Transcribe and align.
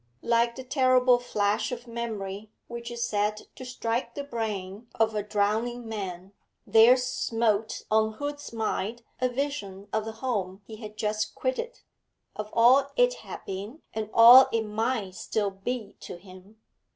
Like 0.23 0.55
the 0.55 0.63
terrible 0.63 1.19
flash 1.19 1.71
of 1.71 1.85
memory 1.85 2.49
which 2.65 2.89
is 2.89 3.05
said 3.07 3.43
to 3.53 3.63
strike 3.63 4.15
the 4.15 4.23
brain 4.23 4.87
of 4.95 5.13
a 5.13 5.21
drowning 5.21 5.87
man, 5.87 6.33
there 6.65 6.97
smote 6.97 7.83
on 7.91 8.13
Hood's 8.13 8.51
mind 8.51 9.03
a 9.19 9.29
vision 9.29 9.87
of 9.93 10.05
the 10.05 10.13
home 10.13 10.63
he 10.65 10.77
had 10.77 10.97
just 10.97 11.35
quitted, 11.35 11.81
of 12.35 12.49
all 12.51 12.89
it 12.95 13.13
had 13.21 13.45
been 13.45 13.83
and 13.93 14.09
all 14.11 14.49
it 14.51 14.63
might 14.63 15.13
still 15.13 15.51
be 15.51 15.97
to 15.99 16.17
him. 16.17 16.59